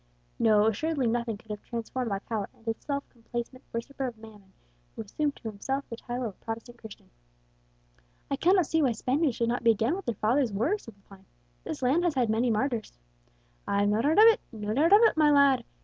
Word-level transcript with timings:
No; 0.39 0.65
assuredly 0.65 1.05
nothing 1.05 1.37
could 1.37 1.51
have 1.51 1.61
transformed 1.63 2.11
Alcala 2.11 2.47
into 2.55 2.65
the 2.73 2.81
self 2.81 3.07
complacent 3.09 3.61
worshipper 3.71 4.07
of 4.07 4.17
Mammon, 4.17 4.51
who 4.95 5.03
assumed 5.03 5.35
to 5.35 5.43
himself 5.47 5.87
the 5.91 5.95
title 5.95 6.23
of 6.25 6.35
a 6.41 6.43
Protestant 6.43 6.79
Christian. 6.79 7.11
"I 8.31 8.35
cannot 8.35 8.65
see 8.65 8.81
why 8.81 8.93
Spaniards 8.93 9.35
should 9.35 9.49
not 9.49 9.63
be 9.63 9.69
again 9.69 9.93
what 9.93 10.07
their 10.07 10.15
fathers 10.15 10.51
were," 10.51 10.79
said 10.79 10.95
Lepine. 10.97 11.25
"This 11.63 11.83
land 11.83 12.03
has 12.03 12.15
had 12.15 12.31
many 12.31 12.49
martyrs." 12.49 12.97
"I've 13.67 13.89
no 13.89 14.01
doubt 14.01 14.13
of 14.17 14.23
it, 14.25 14.39
no 14.51 14.73
doubt 14.73 14.91
of 14.91 15.01
it, 15.03 15.15
my 15.17 15.29
lad. 15.29 15.63